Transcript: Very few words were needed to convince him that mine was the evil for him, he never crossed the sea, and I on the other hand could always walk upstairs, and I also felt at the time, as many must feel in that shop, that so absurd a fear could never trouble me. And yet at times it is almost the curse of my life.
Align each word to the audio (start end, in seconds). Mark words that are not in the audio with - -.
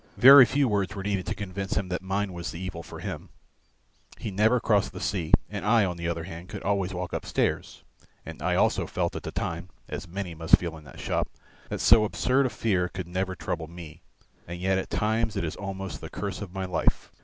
Very 0.17 0.45
few 0.45 0.67
words 0.67 0.95
were 0.95 1.03
needed 1.03 1.27
to 1.27 1.35
convince 1.35 1.77
him 1.77 1.89
that 1.89 2.01
mine 2.01 2.33
was 2.33 2.49
the 2.49 2.59
evil 2.59 2.81
for 2.81 3.01
him, 3.01 3.29
he 4.17 4.31
never 4.31 4.59
crossed 4.59 4.93
the 4.93 4.99
sea, 4.99 5.31
and 5.47 5.63
I 5.63 5.85
on 5.85 5.95
the 5.95 6.07
other 6.07 6.23
hand 6.23 6.49
could 6.49 6.63
always 6.63 6.91
walk 6.91 7.13
upstairs, 7.13 7.83
and 8.25 8.41
I 8.41 8.55
also 8.55 8.87
felt 8.87 9.15
at 9.15 9.21
the 9.21 9.31
time, 9.31 9.69
as 9.87 10.07
many 10.07 10.33
must 10.33 10.57
feel 10.57 10.75
in 10.75 10.85
that 10.85 10.99
shop, 10.99 11.29
that 11.69 11.81
so 11.81 12.03
absurd 12.03 12.47
a 12.47 12.49
fear 12.49 12.87
could 12.89 13.05
never 13.07 13.35
trouble 13.35 13.67
me. 13.67 14.01
And 14.47 14.59
yet 14.59 14.79
at 14.79 14.89
times 14.89 15.35
it 15.35 15.43
is 15.43 15.55
almost 15.55 16.01
the 16.01 16.09
curse 16.09 16.41
of 16.41 16.51
my 16.51 16.65
life. 16.65 17.11